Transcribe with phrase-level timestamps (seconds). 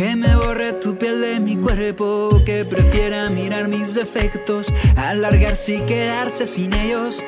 [0.00, 5.80] Que me borre tu piel de mi cuerpo, que prefiera mirar mis defectos, alargarse y
[5.80, 7.22] quedarse sin ellos.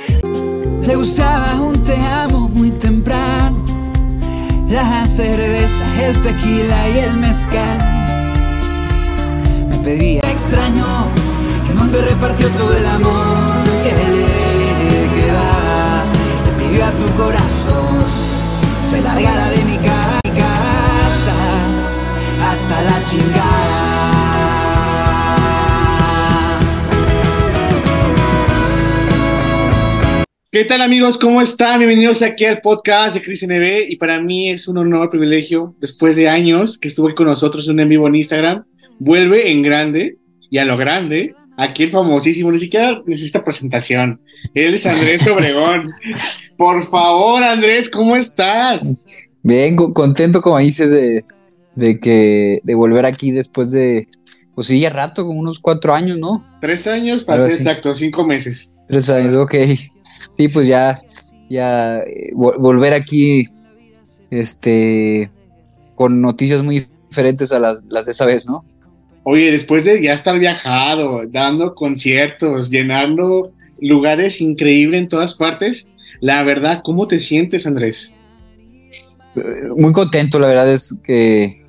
[0.81, 3.63] Le gustaba un te amo muy temprano,
[4.71, 7.79] la cerveza, el tequila y el mezcal.
[9.69, 11.09] Me pedía extraño,
[11.67, 16.05] que no me repartió todo el amor que le quedaba.
[16.47, 17.99] Le pidió a tu corazón,
[18.91, 19.52] se largara
[22.53, 24.13] hasta la chingada.
[30.51, 31.17] ¿Qué tal amigos?
[31.17, 31.79] ¿Cómo están?
[31.79, 36.15] Bienvenidos aquí al podcast de Cris NB y para mí es un honor, privilegio, después
[36.15, 38.65] de años que estuvo con nosotros en un en vivo en Instagram,
[38.99, 40.19] vuelve en grande
[40.51, 44.21] y a lo grande, aquí el famosísimo, ni siquiera necesita presentación,
[44.53, 45.85] él es Andrés Obregón.
[46.59, 48.95] Por favor Andrés, ¿cómo estás?
[49.43, 51.25] Bien, contento como dices de,
[51.75, 54.09] de que de volver aquí después de,
[54.55, 56.45] pues sí, ya rato, como unos cuatro años, ¿no?
[56.61, 58.75] Tres años, para ser exacto, cinco meses.
[58.89, 59.55] Tres años, ok.
[60.33, 61.01] Sí, pues ya,
[61.49, 63.49] ya eh, volver aquí,
[64.31, 65.31] este,
[65.95, 68.65] con noticias muy diferentes a las, las de esa vez, ¿no?
[69.25, 76.43] Oye, después de ya estar viajado, dando conciertos, llenando lugares increíbles en todas partes, la
[76.43, 78.15] verdad, ¿cómo te sientes, Andrés?
[79.77, 81.62] Muy contento, la verdad es que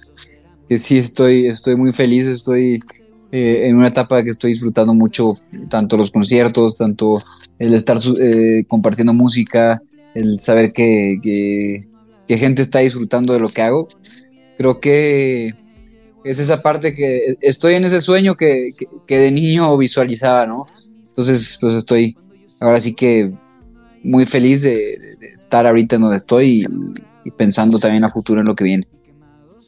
[0.73, 2.83] que sí estoy, estoy muy feliz, estoy
[3.31, 5.35] eh, en una etapa que estoy disfrutando mucho,
[5.69, 7.19] tanto los conciertos, tanto
[7.59, 9.83] el estar eh, compartiendo música,
[10.15, 13.87] el saber que, que, gente está disfrutando de lo que hago.
[14.57, 15.53] Creo que
[16.23, 18.71] es esa parte que estoy en ese sueño que,
[19.05, 20.65] que, de niño visualizaba, ¿no?
[21.07, 22.17] Entonces, pues estoy
[22.59, 23.31] ahora sí que
[24.01, 24.97] muy feliz de,
[25.35, 26.65] estar ahorita en donde estoy y,
[27.25, 28.87] y, pensando también a futuro en lo que viene.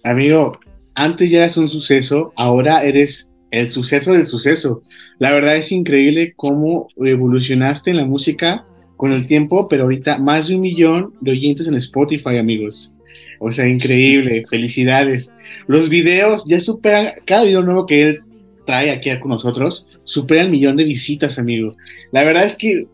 [0.04, 0.58] Amigo,
[0.96, 4.82] antes ya eras un suceso, ahora eres el suceso del suceso.
[5.20, 8.66] La verdad es increíble cómo evolucionaste en la música
[8.98, 12.94] con el tiempo, pero ahorita más de un millón de oyentes en Spotify, amigos.
[13.40, 15.32] O sea, increíble, felicidades.
[15.68, 18.20] Los videos ya superan, cada video nuevo que él
[18.66, 21.76] trae aquí con nosotros, supera el millón de visitas, amigo.
[22.12, 22.88] La verdad es que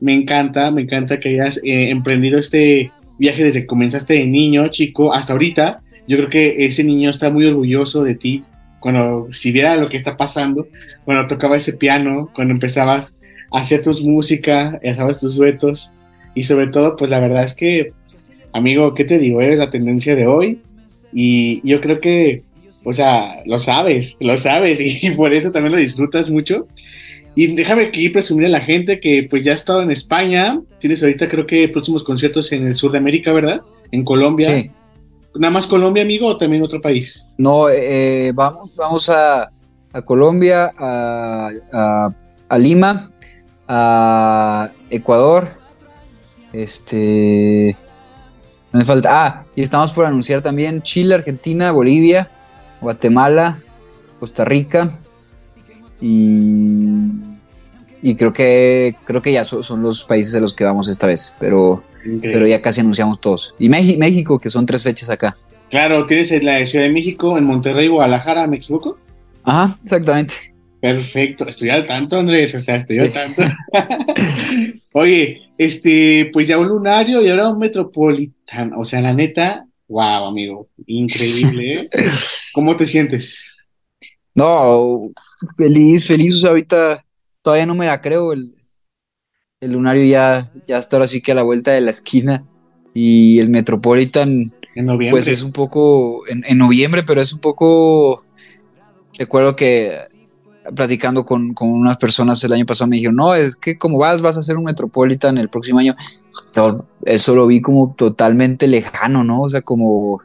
[0.00, 4.68] me encanta, me encanta que hayas eh, emprendido este viaje desde que comenzaste de niño,
[4.68, 8.44] chico, hasta ahorita, yo creo que ese niño está muy orgulloso de ti.
[8.80, 10.68] Cuando, si viera lo que está pasando,
[11.04, 13.14] cuando tocaba ese piano, cuando empezabas
[13.50, 15.92] a hacer tus música, hacías tus duetos,
[16.34, 17.92] y sobre todo, pues la verdad es que,
[18.52, 19.40] amigo, ¿qué te digo?
[19.40, 20.60] Eres la tendencia de hoy,
[21.12, 22.42] y yo creo que,
[22.84, 26.66] o sea, lo sabes, lo sabes, y por eso también lo disfrutas mucho.
[27.36, 31.02] Y déjame aquí presumir a la gente que pues ya has estado en España, tienes
[31.02, 33.62] ahorita creo que próximos conciertos en el sur de América, ¿verdad?
[33.90, 34.50] En Colombia.
[34.50, 34.70] Sí.
[35.34, 37.26] ¿Nada más Colombia, amigo, o también otro país?
[37.36, 39.48] No, eh, vamos, vamos a,
[40.04, 41.48] Colombia, a,
[42.56, 43.10] Lima,
[43.66, 45.48] a Ecuador.
[46.52, 47.76] Este.
[48.72, 49.10] Me falta.
[49.12, 52.28] Ah, y estamos por anunciar también Chile, Argentina, Bolivia,
[52.80, 53.60] Guatemala,
[54.20, 54.88] Costa Rica.
[56.00, 56.98] Y.
[58.02, 61.32] Y creo que creo que ya son los países a los que vamos esta vez.
[61.40, 61.82] Pero
[62.20, 63.54] pero ya casi anunciamos todos.
[63.58, 65.36] Y México, que son tres fechas acá.
[65.70, 68.98] Claro, tienes en la Ciudad de México, en Monterrey, Guadalajara, ¿me equivoco?
[69.42, 70.54] Ajá, exactamente.
[70.80, 73.42] Perfecto, estoy al tanto, Andrés, o sea, estoy al tanto.
[74.92, 80.28] Oye, este, pues ya un lunario y ahora un metropolitano, o sea, la neta, wow,
[80.28, 81.88] amigo, increíble, ¿eh?
[82.52, 83.42] ¿Cómo te sientes?
[84.34, 85.10] No,
[85.56, 87.04] feliz, feliz, o sea, ahorita
[87.40, 88.54] todavía no me la creo, el,
[89.64, 92.44] el Lunario ya, ya está ahora sí que a la vuelta de la esquina.
[92.92, 95.10] Y el Metropolitan, en noviembre.
[95.10, 98.24] pues es un poco, en, noviembre, pero es un poco,
[99.18, 99.98] recuerdo que
[100.76, 104.36] platicando con, unas personas el año pasado me dijeron, no, es que como vas, vas
[104.36, 105.96] a hacer un Metropolitan el próximo año.
[107.04, 109.42] eso lo vi como totalmente lejano, ¿no?
[109.42, 110.20] O sea, como,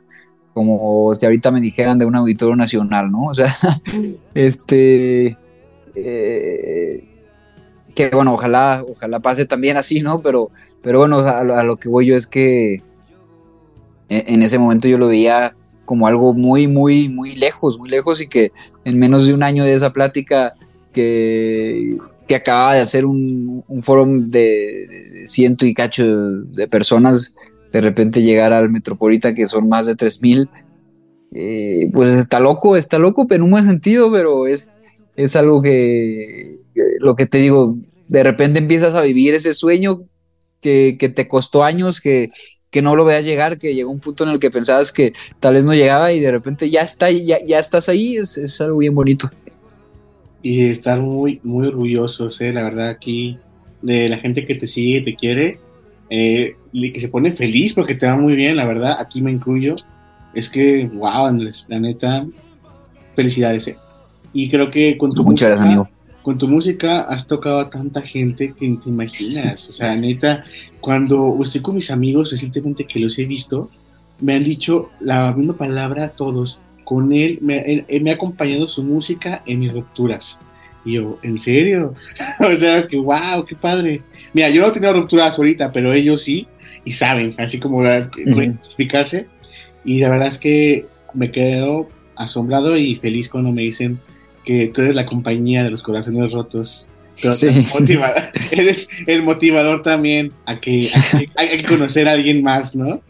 [0.54, 3.24] como si ahorita me dijeran de un auditorio nacional, ¿no?
[3.24, 3.56] O sea,
[4.36, 5.38] este...
[5.96, 7.09] Eh,
[8.00, 10.22] que bueno, ojalá, ojalá pase también así, ¿no?
[10.22, 10.52] Pero,
[10.82, 12.76] pero bueno, a, lo que voy yo es que
[14.08, 15.54] e, en ese momento yo lo veía
[15.84, 18.54] como algo muy, muy, muy lejos, muy lejos y que
[18.86, 20.56] en menos de un año de esa plática
[20.94, 27.36] que, que acababa de hacer un, un foro de, ciento y cacho de, personas,
[27.74, 30.50] de repente llegar al Metropolita que son más de 3000,
[31.34, 34.80] eh, pues está loco, está loco, pero en un buen sentido, pero es,
[35.18, 36.60] es algo que,
[37.00, 37.78] lo que te digo,
[38.10, 40.02] de repente empiezas a vivir ese sueño
[40.62, 42.32] que, te costó años, que,
[42.70, 45.54] que no lo veas llegar, que llegó un punto en el que pensabas que tal
[45.54, 48.80] vez no llegaba y de repente ya está, ya, ya estás ahí, es, es algo
[48.80, 49.30] bien bonito.
[50.42, 53.38] Y estar muy, muy orgullosos, eh, la verdad, aquí,
[53.82, 55.60] de la gente que te sigue, te quiere,
[56.10, 59.32] eh, y que se pone feliz porque te va muy bien, la verdad, aquí me
[59.32, 59.76] incluyo.
[60.34, 62.26] Es que, wow, Andrés, la neta,
[63.16, 63.68] felicidades.
[63.68, 63.78] Eh.
[64.34, 65.90] Y creo que con tu Muchas gracias, amigo
[66.30, 69.68] con tu música has tocado a tanta gente que te imaginas.
[69.68, 70.44] O sea, neta,
[70.80, 73.72] cuando estoy con mis amigos recientemente que los he visto,
[74.22, 76.60] me han dicho la misma palabra a todos.
[76.84, 80.40] Con él me, me ha acompañado su música en mis rupturas.
[80.86, 81.96] Y yo, ¿en serio?
[82.40, 84.04] o sea, que wow, qué padre.
[84.32, 86.46] Mira, yo no he tenido rupturas ahorita, pero ellos sí,
[86.86, 89.26] y saben, así como explicarse.
[89.84, 90.86] Y la verdad es que
[91.16, 94.00] me quedo asombrado y feliz cuando me dicen
[94.44, 96.90] que tú eres la compañía de los corazones rotos.
[98.52, 100.90] eres el motivador también a que,
[101.36, 103.02] hay que conocer a alguien más, ¿no?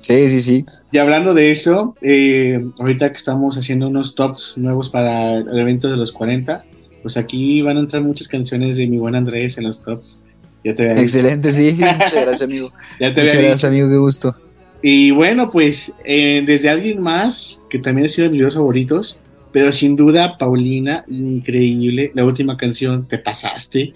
[0.00, 0.66] Sí, sí, sí.
[0.90, 5.90] Y hablando de eso, eh, ahorita que estamos haciendo unos tops nuevos para el evento
[5.90, 6.64] de los 40,
[7.02, 10.22] pues aquí van a entrar muchas canciones de mi buen Andrés en los tops.
[10.64, 11.72] Ya te Excelente, sí.
[11.78, 12.72] Muchas gracias, amigo.
[12.98, 14.36] ya te Muchas gracias, amigo, qué gusto.
[14.82, 19.20] Y bueno, pues eh, desde alguien más, que también ha sido de mis videos favoritos,
[19.54, 22.10] pero sin duda, Paulina, increíble.
[22.12, 23.94] La última canción, te pasaste.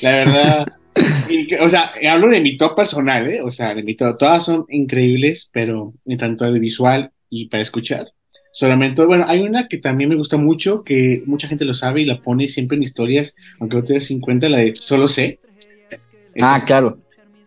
[0.00, 0.66] La verdad.
[1.60, 3.42] o sea, hablo de mi top personal, ¿eh?
[3.42, 4.16] O sea, de mi top.
[4.16, 8.12] Todas son increíbles, pero en tanto de visual y para escuchar.
[8.52, 12.04] Solamente, bueno, hay una que también me gusta mucho, que mucha gente lo sabe y
[12.04, 15.40] la pone siempre en historias, aunque no te des en cuenta, la de Solo sé.
[16.40, 17.00] ah, claro.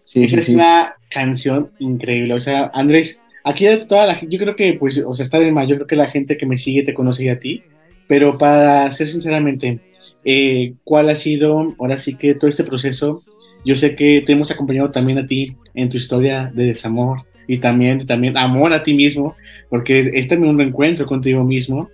[0.04, 2.34] Sí, esa es una canción increíble.
[2.34, 5.68] O sea, Andrés, Aquí toda la yo creo que, pues, o sea, está de más,
[5.68, 7.64] yo creo que la gente que me sigue te conoce a ti,
[8.08, 9.80] pero para ser sinceramente,
[10.24, 13.24] eh, ¿cuál ha sido, ahora sí que todo este proceso?
[13.66, 17.58] Yo sé que te hemos acompañado también a ti en tu historia de desamor y
[17.58, 19.36] también, también amor a ti mismo,
[19.70, 21.90] porque es también un encuentro contigo mismo,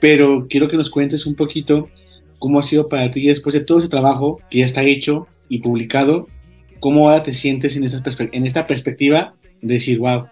[0.00, 1.88] pero quiero que nos cuentes un poquito
[2.38, 5.58] cómo ha sido para ti después de todo ese trabajo que ya está hecho y
[5.58, 6.28] publicado,
[6.80, 8.02] cómo ahora te sientes en esta,
[8.32, 10.26] en esta perspectiva de decir, wow,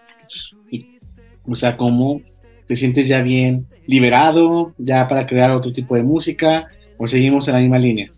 [1.47, 2.21] o sea, cómo
[2.67, 6.67] te sientes ya bien liberado, ya para crear otro tipo de música,
[6.97, 8.11] o seguimos en la misma línea.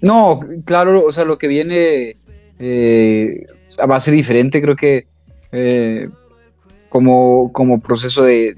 [0.00, 2.14] No, claro, o sea, lo que viene
[2.58, 3.46] eh,
[3.78, 5.06] a base diferente, creo que
[5.52, 6.08] eh,
[6.88, 8.56] como, como proceso de,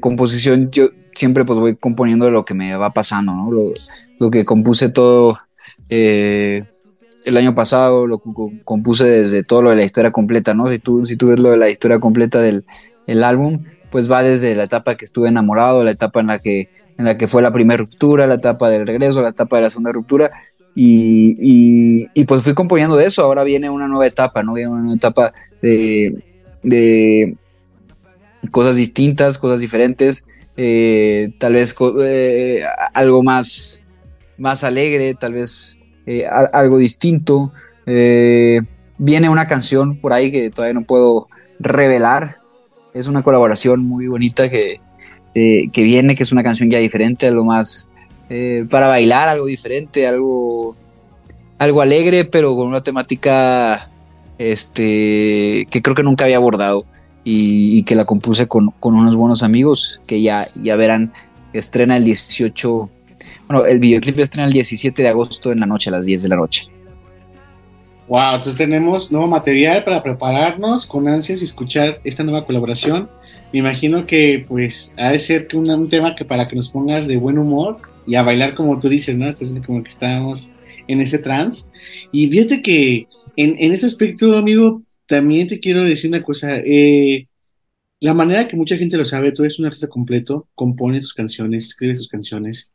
[0.00, 3.50] composición, yo siempre pues voy componiendo lo que me va pasando, ¿no?
[4.18, 5.38] Lo, que compuse todo
[5.88, 6.64] eh,
[7.28, 8.20] el año pasado, lo
[8.64, 10.68] compuse desde todo lo de la historia completa, ¿no?
[10.68, 12.64] Si tú, si tú ves lo de la historia completa del
[13.24, 17.04] álbum, pues va desde la etapa que estuve enamorado, la etapa en la que, en
[17.04, 19.92] la que fue la primera ruptura, la etapa del regreso, la etapa de la segunda
[19.92, 20.30] ruptura,
[20.74, 24.54] y, y, pues fui componiendo de eso, ahora viene una nueva etapa, ¿no?
[24.54, 26.24] Viene una nueva etapa de,
[26.62, 27.36] de
[28.52, 30.26] cosas distintas, cosas diferentes,
[30.56, 32.60] eh, tal vez eh,
[32.94, 33.84] algo más,
[34.36, 37.52] más alegre, tal vez eh, algo distinto.
[37.84, 38.62] Eh,
[38.96, 41.28] viene una canción por ahí que todavía no puedo
[41.60, 42.36] revelar.
[42.94, 44.80] Es una colaboración muy bonita que,
[45.34, 47.90] eh, que viene, que es una canción ya diferente, algo más
[48.70, 50.76] para bailar, algo diferente, algo,
[51.58, 53.88] algo alegre, pero con una temática
[54.38, 56.84] este, que creo que nunca había abordado
[57.24, 61.12] y, que la compuse con, con, unos buenos amigos que ya, ya verán,
[61.54, 62.90] estrena el 18
[63.48, 66.28] bueno, el videoclip estrena el 17 de agosto en la noche, a las 10 de
[66.28, 66.68] la noche.
[68.06, 73.08] Wow, entonces tenemos nuevo material para prepararnos con ansias y escuchar esta nueva colaboración.
[73.52, 77.06] Me imagino que pues ha de ser un, un tema que para que nos pongas
[77.06, 79.26] de buen humor y a bailar como tú dices, ¿no?
[79.26, 80.52] Entonces como que estamos
[80.86, 81.66] en ese trance.
[82.12, 86.58] Y fíjate que en, en este aspecto, amigo, también te quiero decir una cosa.
[86.64, 87.28] Eh,
[88.00, 91.66] la manera que mucha gente lo sabe, tú eres un artista completo, compones tus canciones,
[91.66, 92.72] escribes tus canciones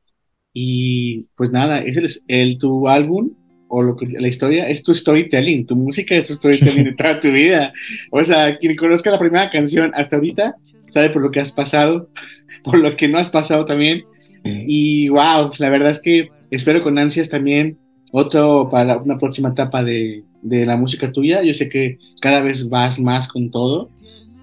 [0.54, 3.32] y pues nada, es el, el, tu álbum
[3.68, 7.20] o lo que, la historia es tu storytelling, tu música es tu storytelling de toda
[7.20, 7.74] tu vida.
[8.12, 10.56] O sea, quien conozca la primera canción hasta ahorita
[10.92, 12.10] sabe por lo que has pasado,
[12.64, 14.04] por lo que no has pasado también.
[14.46, 17.80] Y wow, la verdad es que espero con ansias también
[18.12, 21.42] otro para una próxima etapa de, de la música tuya.
[21.42, 23.90] Yo sé que cada vez vas más con todo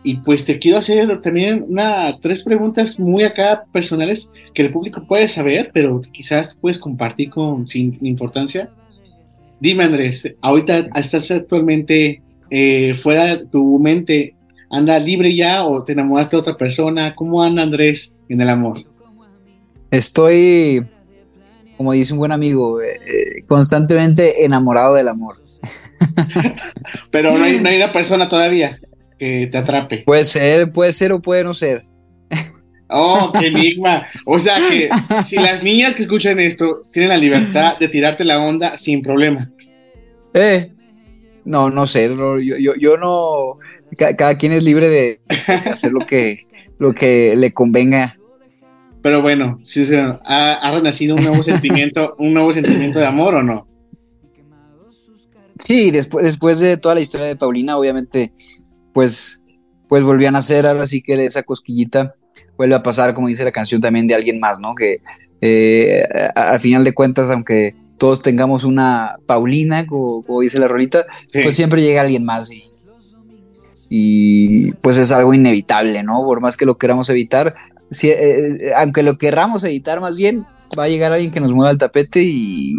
[0.03, 5.05] y pues te quiero hacer también una, tres preguntas muy acá personales que el público
[5.07, 8.71] puede saber, pero quizás puedes compartir con, sin importancia.
[9.61, 14.35] Dime Andrés, ahorita estás actualmente eh, fuera de tu mente,
[14.71, 17.15] ¿anda libre ya o te enamoraste de otra persona?
[17.15, 18.79] ¿Cómo anda Andrés en el amor?
[19.91, 20.83] Estoy,
[21.77, 25.37] como dice un buen amigo, eh, eh, constantemente enamorado del amor.
[27.11, 28.81] Pero no hay, no hay una persona todavía
[29.21, 29.99] que te atrape.
[29.99, 31.85] Puede ser, puede ser o puede no ser.
[32.89, 34.07] Oh, qué enigma.
[34.25, 34.89] O sea que
[35.27, 39.51] si las niñas que escuchan esto tienen la libertad de tirarte la onda sin problema.
[40.33, 40.73] Eh,
[41.45, 43.59] no, no sé, yo, yo, yo, no,
[44.17, 45.21] cada, quien es libre de
[45.67, 46.47] hacer lo que,
[46.79, 48.17] lo que le convenga.
[49.03, 49.61] Pero bueno,
[50.25, 53.67] ¿ha, ¿ha, renacido un nuevo sentimiento, un nuevo sentimiento de amor o no?
[55.59, 58.33] Sí, después, después de toda la historia de Paulina, obviamente,
[58.93, 59.45] pues,
[59.89, 62.15] pues volvían a hacer ahora sí que esa cosquillita
[62.57, 64.75] vuelve a pasar, como dice la canción también de alguien más, ¿no?
[64.75, 64.99] Que
[65.41, 66.05] eh,
[66.35, 71.83] al final de cuentas, aunque todos tengamos una Paulina, como, dice la rolita, pues siempre
[71.83, 72.63] llega alguien más y,
[73.89, 76.23] y, pues es algo inevitable, ¿no?
[76.25, 77.55] Por más que lo queramos evitar,
[77.91, 80.47] si, eh, aunque lo querramos evitar más bien,
[80.79, 82.75] va a llegar alguien que nos mueva el tapete y,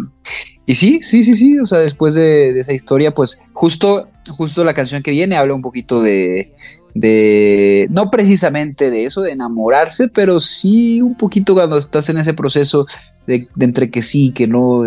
[0.66, 4.64] y sí, sí, sí, sí, o sea, después de, de esa historia, pues justo, justo
[4.64, 6.52] la canción que viene habla un poquito de,
[6.94, 12.34] de, no precisamente de eso, de enamorarse, pero sí un poquito cuando estás en ese
[12.34, 12.86] proceso
[13.26, 14.84] de, entre que sí, que no,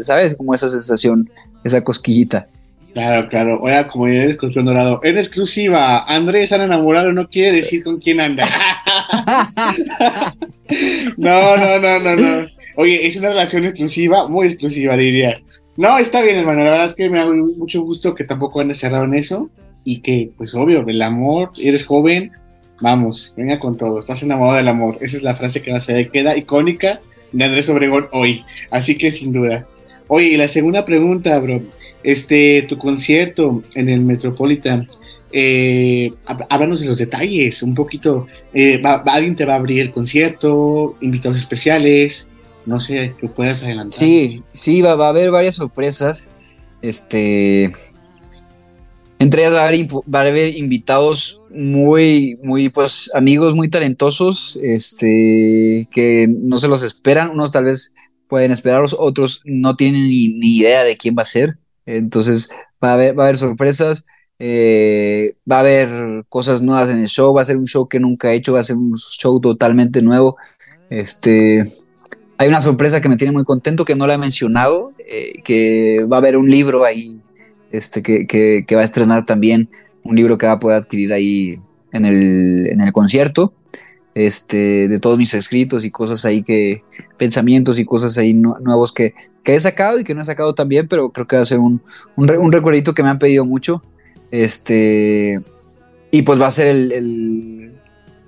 [0.00, 0.34] ¿sabes?
[0.34, 1.28] Como esa sensación,
[1.64, 2.48] esa cosquillita.
[2.92, 3.60] Claro, claro.
[3.90, 8.44] Como ya escorpión dorado, en exclusiva, Andrés han enamorado no quiere decir con quién anda.
[11.16, 12.46] no, no, no, no, no.
[12.76, 15.40] Oye, es una relación exclusiva, muy exclusiva, diría.
[15.76, 16.64] No, está bien, hermano.
[16.64, 19.50] La verdad es que me da mucho gusto que tampoco han cerrado en eso
[19.84, 22.32] y que, pues obvio, el amor, eres joven,
[22.80, 24.98] vamos, venga con todo, estás enamorado del amor.
[25.00, 27.00] Esa es la frase que se queda icónica
[27.32, 29.66] de Andrés Obregón hoy, así que sin duda.
[30.08, 31.60] Oye, y la segunda pregunta, bro,
[32.02, 34.88] este, tu concierto en el Metropolitan,
[35.32, 36.12] eh,
[36.48, 41.38] háblanos de los detalles, un poquito, eh, ¿alguien te va a abrir el concierto, invitados
[41.38, 42.28] especiales?
[42.64, 43.98] No sé, que puedas adelantar.
[43.98, 46.28] Sí, sí, va, va a haber varias sorpresas.
[46.82, 47.70] Este,
[49.18, 56.58] entre ellas va a haber, invitados muy, muy, pues, amigos muy talentosos, este, que no
[56.58, 57.94] se los esperan, unos tal vez
[58.28, 62.50] pueden esperarlos, otros no tienen ni, idea de quién va a ser, entonces
[62.82, 64.04] va a haber, va a haber sorpresas,
[64.38, 68.00] eh, va a haber cosas nuevas en el show, va a ser un show que
[68.00, 70.36] nunca he hecho, va a ser un show totalmente nuevo,
[70.90, 71.72] este,
[72.38, 76.04] hay una sorpresa que me tiene muy contento que no la he mencionado, eh, que
[76.04, 77.18] va a haber un libro ahí
[77.72, 79.68] este, que, va a estrenar también
[80.02, 81.58] un libro que va a poder adquirir ahí
[81.92, 83.52] en el, en el concierto,
[84.14, 86.82] este, de todos mis escritos y cosas ahí que,
[87.16, 89.14] pensamientos y cosas ahí nuevos que,
[89.44, 91.80] he sacado y que no he sacado también, pero creo que va a ser un,
[92.16, 93.82] un, recuerdito que me han pedido mucho.
[94.36, 95.40] Este,
[96.10, 97.72] y pues va a ser el,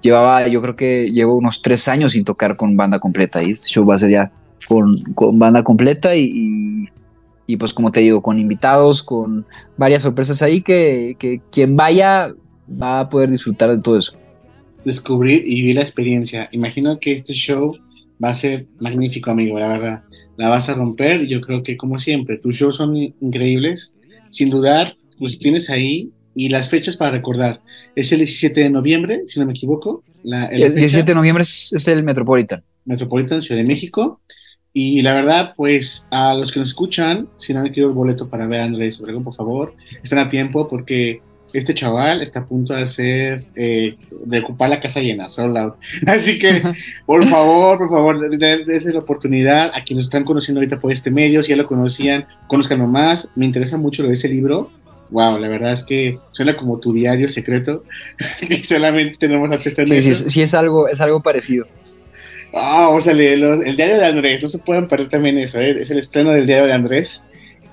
[0.01, 3.69] llevaba, yo creo que llevo unos tres años sin tocar con banda completa y este
[3.69, 4.33] show va a ser ya
[4.67, 6.89] con, con banda completa y,
[7.47, 9.45] y pues como te digo, con invitados, con
[9.77, 12.35] varias sorpresas ahí que, quien vaya
[12.71, 14.17] va a poder disfrutar de todo eso.
[14.87, 16.49] Descubrir y vivir la experiencia.
[16.53, 17.77] Imagino que este show
[18.23, 20.03] va a ser magnífico, amigo, la verdad.
[20.39, 23.95] La vas a romper y yo creo que como siempre, tus shows son increíbles.
[24.31, 27.61] Sin dudar, pues tienes ahí y las fechas para recordar.
[27.95, 30.05] Es el 17 de noviembre, si no me equivoco.
[30.25, 32.63] el 17 de noviembre es, es el Metropolitan.
[32.85, 34.21] Metropolitan, Ciudad de México.
[34.73, 38.29] Y la verdad, pues a los que nos escuchan, si no han adquirido el boleto
[38.29, 41.21] para ver a Andrés Obregón, por favor, están a tiempo porque
[41.53, 45.75] este chaval está a punto de hacer, eh, de ocupar la casa llena, sold out.
[46.07, 46.63] Así que,
[47.07, 51.43] por favor, por favor, dense la oportunidad a quienes están conociendo ahorita por este medio,
[51.43, 53.31] si ya lo conocían, conozcanlo más.
[53.35, 54.71] Me interesa mucho lo de ese libro.
[55.11, 57.85] Wow, la verdad es que suena como tu diario secreto,
[58.41, 61.67] que solamente tenemos acceso a sí, sí, sí, es algo, es algo parecido.
[62.55, 65.71] Ah, o sea, el, diario de Andrés, no se pueden perder también eso, ¿eh?
[65.71, 67.25] es el estreno del diario de Andrés.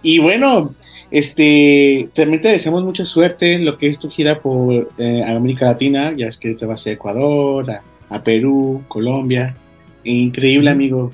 [0.01, 0.73] Y bueno,
[1.11, 5.65] este, también te deseamos mucha suerte en lo que es tu gira por eh, América
[5.65, 7.65] Latina, ya es que te vas a Ecuador,
[8.09, 9.55] a, Perú, Colombia.
[10.03, 11.13] Increíble, amigo.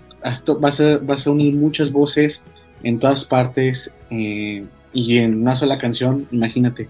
[0.59, 2.43] vas, a, vas a unir muchas voces
[2.83, 6.89] en todas partes eh, y en una sola canción, imagínate.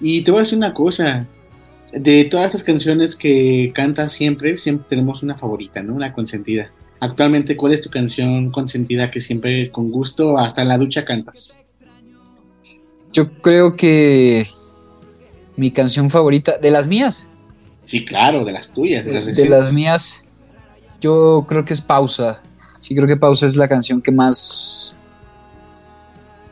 [0.00, 1.26] Y te voy a decir una cosa,
[1.92, 5.94] de todas estas canciones que cantas siempre, siempre tenemos una favorita, ¿no?
[5.94, 6.70] Una consentida.
[7.00, 11.60] Actualmente, ¿cuál es tu canción consentida que siempre con gusto hasta en la ducha cantas?
[13.12, 14.46] Yo creo que
[15.56, 17.28] mi canción favorita, de las mías.
[17.84, 19.04] Sí, claro, de las tuyas.
[19.04, 20.24] De las, mías,
[21.00, 22.42] yo creo que es Pausa.
[22.80, 24.96] Sí, creo que Pausa es la canción que más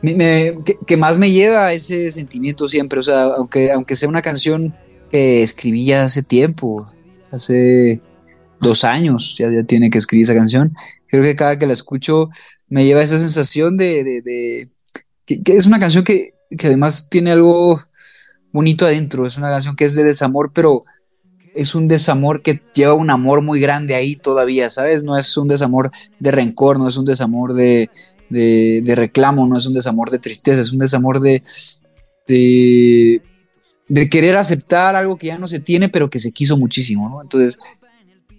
[0.03, 2.99] que, más me lleva a ese sentimiento siempre.
[2.99, 4.73] O sea, aunque, aunque sea una canción
[5.09, 6.91] que escribí ya hace tiempo,
[7.31, 8.01] hace
[8.59, 10.75] dos años, ya, tiene que escribir esa canción.
[11.07, 12.29] Creo que cada que la escucho
[12.67, 14.69] me lleva esa sensación de,
[15.25, 17.81] que, es una canción que, que además tiene algo
[18.51, 20.83] bonito adentro, es una canción que es de desamor, pero
[21.55, 25.03] es un desamor que lleva un amor muy grande ahí todavía, ¿sabes?
[25.03, 27.89] No es un desamor de rencor, no es un desamor de,
[28.29, 31.43] de, reclamo, no es un desamor de tristeza, es un desamor de,
[32.27, 33.21] de,
[33.87, 37.21] de, querer aceptar algo que ya no se tiene, pero que se quiso muchísimo, ¿no?
[37.21, 37.59] Entonces,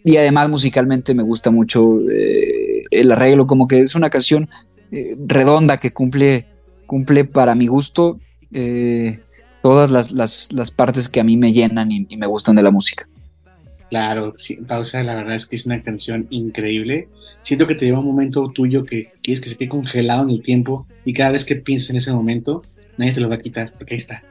[0.05, 4.51] y además musicalmente me gusta mucho eh, el arreglo, como que es una canción
[4.93, 6.47] eh, redonda que cumple,
[6.87, 8.21] cumple para mi gusto.
[8.53, 9.21] Eh,
[9.63, 13.09] todas las, partes que a mí me llenan y, me gustan de la música.
[13.91, 17.09] Claro, sí, Pausa, la verdad es que es una canción increíble.
[17.43, 20.43] Siento que te lleva un momento tuyo que quieres que se quede congelado en el
[20.43, 22.63] tiempo y cada vez que piensas en ese momento,
[22.97, 24.23] nadie te lo va a quitar, porque ahí está.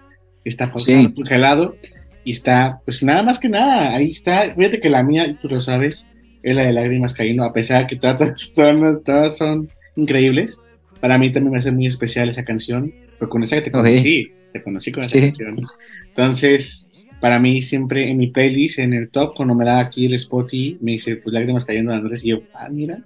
[0.43, 1.77] Está congelado
[2.25, 4.51] y está, pues nada más que nada, ahí está.
[4.51, 6.07] Fíjate que la mía, tú lo sabes,
[6.41, 8.19] es la de lágrimas cayendo, a pesar de que todas
[8.53, 10.59] son, todas son increíbles.
[10.99, 14.31] Para mí también me hace muy especial esa canción, pero con esa que te conocí
[14.53, 15.65] te conocí con esa canción.
[16.07, 16.89] Entonces,
[17.23, 20.53] para mí siempre en mi playlist, en el top, cuando me da aquí el spot
[20.53, 23.01] y me dice, pues lágrimas cayendo de Andrés, y yo, ah, mira,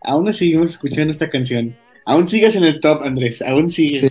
[0.00, 1.76] aún seguimos escuchando esta canción.
[2.04, 4.10] Aún sigues en el top, Andrés, aún sigues.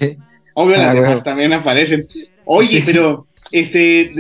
[0.53, 2.07] Obvio, las ah, demás también aparecen.
[2.45, 4.13] Oye, pero este,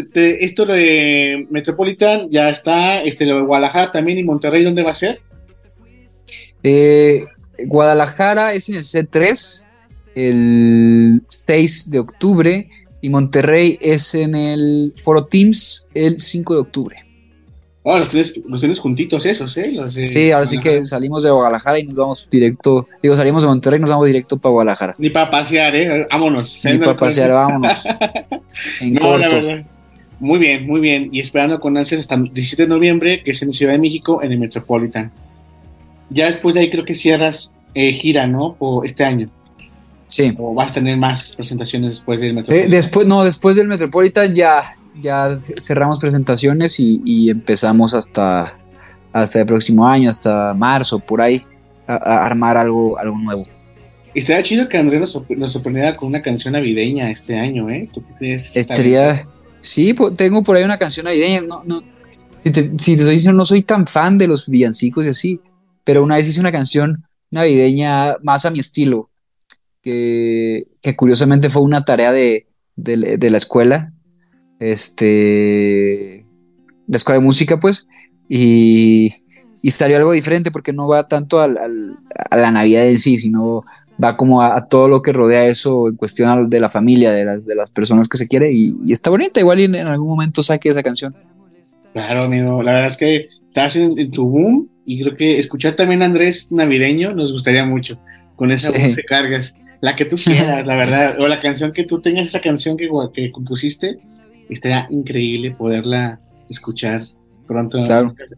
[0.43, 4.93] esto de Metropolitan ya está, este, lo de Guadalajara también y Monterrey, ¿dónde va a
[4.93, 5.21] ser?
[6.63, 7.23] Eh,
[7.59, 9.69] Guadalajara es en el C3
[10.15, 12.69] el 6 de octubre
[13.03, 16.95] y Monterrey es en el Foro Teams el 5 de octubre.
[17.81, 19.75] Oh, los tienes, juntitos esos, ¿eh?
[19.89, 23.77] sí, ahora sí que salimos de Guadalajara y nos vamos directo, digo, salimos de Monterrey
[23.77, 24.95] y nos vamos directo para Guadalajara.
[24.97, 26.07] Ni para pasear, ¿eh?
[26.09, 26.61] Vámonos.
[26.63, 27.83] Ni para pasear, vámonos.
[28.79, 29.35] en corto.
[30.21, 31.09] Muy bien, muy bien.
[31.11, 34.23] Y esperando con ansias hasta el 17 de noviembre, que es en Ciudad de México,
[34.23, 35.11] en el Metropolitan.
[36.09, 38.53] Ya después de ahí creo que cierras eh, gira, ¿no?
[38.53, 39.29] Por este año.
[40.13, 40.31] Sí.
[40.37, 42.69] ¿O vas a tener más presentaciones después del eh, Metropolitan?
[42.69, 48.55] después, no, después del Metropolitan ya, ya cerramos presentaciones y, empezamos hasta,
[49.11, 51.41] hasta el próximo año, hasta marzo, por ahí,
[51.87, 53.43] a, armar algo, algo nuevo.
[54.13, 57.89] Estaría chido que Andrés nos, sorprendiera con una canción navideña este año, ¿eh?
[58.19, 59.27] Estaría.
[59.61, 61.41] Sí, tengo por ahí una canción navideña.
[61.41, 61.81] No, no,
[62.37, 65.39] si, te, si te estoy diciendo, no soy tan fan de los villancicos y así,
[65.83, 69.09] pero una vez hice una canción navideña más a mi estilo
[69.83, 70.65] que,
[70.95, 73.93] curiosamente fue una tarea de, la escuela,
[74.59, 76.25] este,
[76.87, 77.87] la escuela de música, pues,
[78.29, 79.13] y,
[79.61, 83.63] y salió algo diferente porque no va tanto a la Navidad en sí, sino
[84.01, 87.45] va como a, todo lo que rodea eso en cuestión de la familia, de las,
[87.45, 90.81] de las personas que se quiere, y, está bonita, igual en, algún momento saque esa
[90.81, 91.15] canción.
[91.91, 96.01] Claro, amigo, la verdad es que estás en, tu boom y creo que escuchar también
[96.01, 97.99] a Andrés navideño nos gustaría mucho,
[98.35, 101.83] con esa voz de cargas la que tú quieras, la verdad, o la canción que
[101.83, 103.97] tú tengas, esa canción que, que compusiste,
[104.49, 107.03] estaría increíble poderla escuchar
[107.45, 107.79] pronto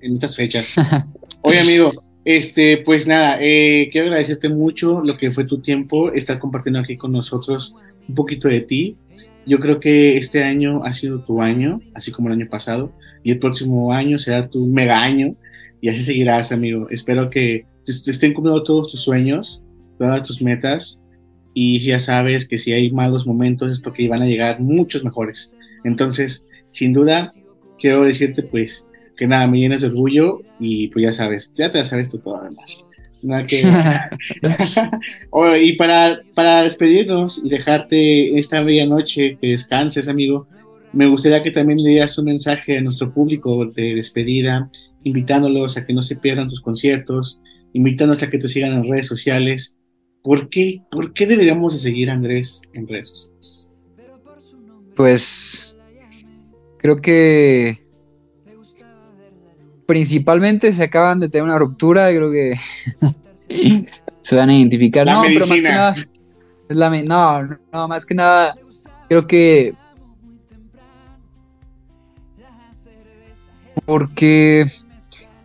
[0.01, 0.75] en, estas fechas.
[1.43, 1.91] Oye, amigo,
[2.25, 6.97] este, pues nada, eh, quiero agradecerte mucho lo que fue tu tiempo, estar compartiendo aquí
[6.97, 7.75] con nosotros
[8.10, 8.97] un poquito de ti.
[9.45, 12.91] Yo creo que este año ha sido tu año, así como el año pasado,
[13.23, 15.36] y el próximo año será tu mega año,
[15.79, 16.88] y así seguirás, amigo.
[16.89, 19.62] Espero que te estén cumpliendo todos tus sueños,
[19.99, 20.99] todas tus metas,
[21.57, 25.55] y ya sabes que si hay malos momentos es porque van a llegar muchos mejores.
[25.85, 27.31] Entonces, sin duda,
[27.79, 28.85] quiero decirte pues
[29.17, 32.35] que nada, me llenas de orgullo y pues ya sabes, ya te sabes tú todo
[32.35, 32.85] además.
[35.61, 40.47] y para, para despedirnos y dejarte esta bella noche, que descanses, amigo,
[40.91, 44.69] me gustaría que también le dieras un mensaje a nuestro público de despedida,
[45.03, 47.39] invitándolos a que no se pierdan tus conciertos,
[47.73, 49.75] invitándolos a que te sigan en redes sociales
[50.25, 53.71] ¿Por qué, ¿Por qué deberíamos de seguir a Andrés en redes sociales?
[54.95, 55.77] Pues
[56.79, 57.85] creo que
[59.85, 62.55] principalmente se acaban de tener una ruptura, creo que
[64.21, 65.05] se van a identificar.
[65.05, 65.95] no, pero más que nada,
[67.03, 68.55] no, no, más que nada,
[69.07, 69.75] creo que
[73.85, 74.65] porque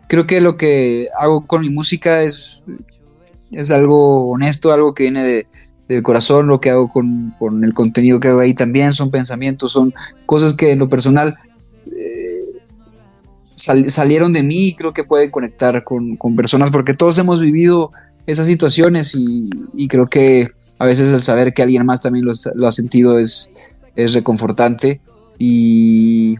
[0.07, 2.65] creo que lo que hago con mi música es
[3.51, 5.47] es algo honesto, algo que viene de,
[5.91, 9.93] del corazón, lo que hago con, el contenido que hago ahí también, son pensamientos, son
[10.25, 11.35] cosas que en lo personal
[11.85, 12.39] eh,
[13.55, 17.91] salieron de mí y creo que pueden conectar con, personas, porque todos hemos vivido
[18.25, 19.49] esas situaciones y,
[19.87, 23.51] creo que a veces el saber que alguien más también lo, ha sentido es,
[23.95, 25.01] es reconfortante.
[25.37, 26.35] Y,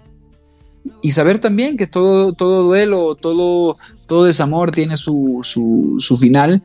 [1.01, 6.63] y saber también que todo, todo duelo, todo, todo desamor tiene su, su final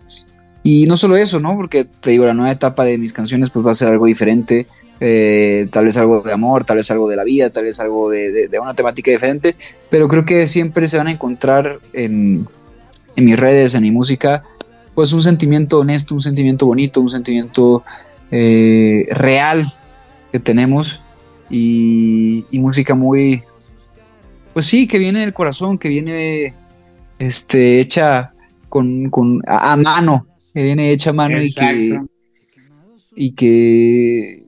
[0.69, 1.55] Y no solo eso, ¿no?
[1.55, 4.67] Porque te digo, la nueva etapa de mis canciones pues va a ser algo diferente,
[4.99, 8.11] eh, tal vez algo de amor, tal vez algo de la vida, tal vez algo
[8.11, 9.55] de, una temática diferente,
[9.91, 12.49] pero creo que siempre se van a encontrar en,
[13.15, 14.43] en mis redes, en mi música,
[14.97, 17.85] pues un sentimiento honesto, un sentimiento bonito, un sentimiento
[18.33, 19.73] eh, real
[20.33, 21.01] que tenemos.
[21.49, 23.45] Y, música muy,
[24.53, 26.55] pues sí, que viene del corazón, que viene
[27.21, 28.33] este, hecha
[28.69, 32.01] con, a, mano, que viene hecha a mano y que,
[33.15, 34.47] y que,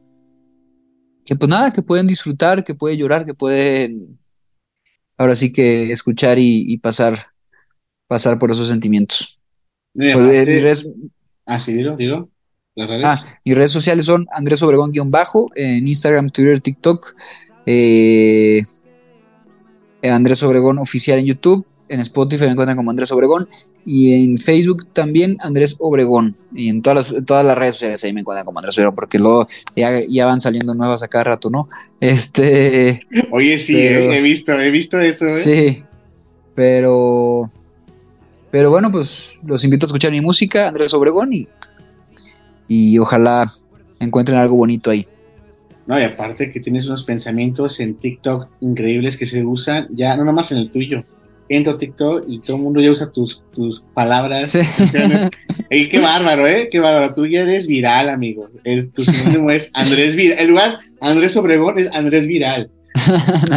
[1.27, 4.17] que pues nada, que pueden disfrutar, que pueden llorar, que pueden
[5.19, 7.27] ahora sí que escuchar y, pasar,
[8.07, 9.39] pasar por esos sentimientos.
[9.93, 10.95] Pues, eh,
[11.45, 12.31] ah, sí, digo, digo.
[13.05, 17.15] Ah, mis redes sociales son Andrés Obregón-bajo en Instagram, Twitter, TikTok.
[17.67, 18.63] Eh,
[20.03, 21.67] Andrés Obregón oficial en YouTube.
[21.87, 23.47] En Spotify me encuentran como Andrés Obregón.
[23.85, 26.37] Y en Facebook también Andrés Obregón.
[26.55, 28.95] Y en todas las, todas las redes sociales ahí me encuentran como Andrés Obregón.
[28.95, 31.69] Porque luego ya, van saliendo nuevas a cada rato, ¿no?
[32.01, 33.01] Este.
[33.31, 35.27] Oye, sí, he visto, he visto eso.
[35.27, 35.31] ¿eh?
[35.31, 35.83] Sí.
[36.55, 37.47] Pero.
[38.51, 41.45] Pero bueno, pues los invito a escuchar mi música, Andrés Obregón, y
[42.69, 43.51] y ojalá
[43.99, 45.09] encuentren algo bonito ahí.
[45.87, 50.25] No, y aparte que tienes unos pensamientos en TikTok increíbles que se usan, ya no
[50.25, 51.03] nomás en el tuyo.
[51.49, 54.51] Entro a TikTok y todo el mundo ya usa tus, tus palabras.
[54.51, 54.61] Sí.
[55.71, 56.69] qué bárbaro, ¿eh?
[56.71, 57.13] Qué bárbaro.
[57.15, 58.49] Tú ya eres viral, amigo.
[58.65, 60.39] El, tu sinónimo es Andrés Viral.
[60.39, 62.71] El lugar Andrés Obregón es Andrés Viral.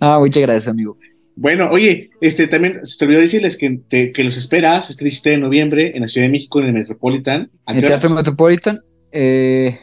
[0.00, 0.96] no, muchas gracias, amigo.
[1.36, 5.38] Bueno, oye, este también se te olvidó decirles que, que los esperas este 17 de
[5.38, 7.50] noviembre en la Ciudad de México en el Metropolitan.
[7.68, 8.80] En el Teatro Metropolitan,
[9.12, 9.78] eh,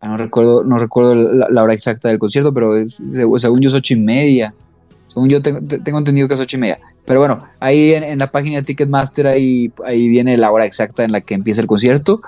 [0.00, 3.02] no recuerdo, no recuerdo la, hora exacta del concierto, pero es,
[3.36, 4.54] según yo es ocho y media.
[5.08, 6.78] Según yo tengo, entendido que es ocho y media.
[7.04, 11.12] Pero bueno, ahí en, la página de Ticketmaster ahí, ahí viene la hora exacta en
[11.12, 12.22] la que empieza el concierto.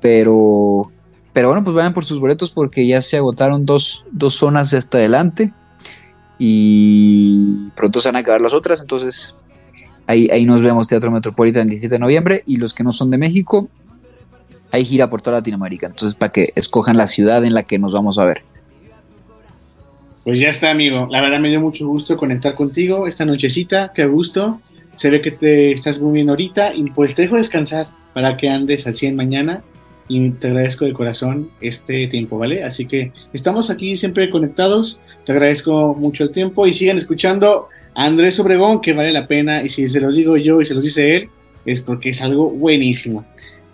[0.00, 0.90] Pero,
[1.32, 4.78] pero bueno, pues vayan por sus boletos porque ya se agotaron dos, dos zonas de
[4.78, 5.52] hasta adelante
[6.42, 9.44] y pronto se van a acabar las otras, entonces
[10.06, 13.10] ahí, ahí nos vemos Teatro Metropolitan el 17 de noviembre y los que no son
[13.10, 13.68] de México,
[14.72, 17.92] hay gira por toda Latinoamérica, entonces para que escojan la ciudad en la que nos
[17.92, 18.42] vamos a ver.
[20.24, 21.08] Pues ya está, amigo.
[21.10, 23.92] La verdad me dio mucho gusto conectar contigo esta nochecita.
[23.94, 24.60] Qué gusto.
[24.94, 28.48] Se ve que te estás muy bien ahorita y pues te dejo descansar para que
[28.48, 29.62] andes al 100 mañana
[30.10, 32.64] y te agradezco de corazón este tiempo, ¿vale?
[32.64, 38.06] Así que estamos aquí siempre conectados, te agradezco mucho el tiempo y sigan escuchando a
[38.06, 40.84] Andrés Obregón, que vale la pena, y si se los digo yo y se los
[40.84, 41.28] dice él,
[41.64, 43.24] es porque es algo buenísimo.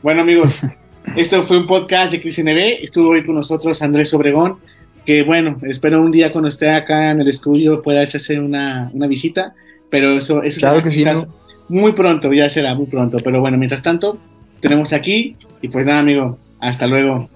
[0.02, 0.60] Bueno amigos,
[1.16, 4.58] esto fue un podcast de Cris NB, estuvo hoy con nosotros Andrés Obregón,
[5.06, 9.06] que bueno, espero un día cuando esté acá en el estudio pueda hacerse una, una
[9.06, 9.54] visita,
[9.88, 11.28] pero eso, eso claro que quizás
[11.68, 14.18] muy pronto, ya será muy pronto, pero bueno, mientras tanto,
[14.60, 17.30] tenemos aquí y pues nada, amigo, hasta luego.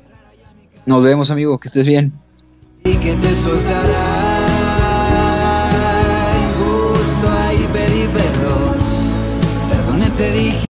[0.84, 2.12] Nos vemos, amigo, que estés bien.
[2.84, 4.50] Y que te soltará
[6.58, 8.78] justo ahí pedí perdón.
[9.70, 10.69] Perdón te dije.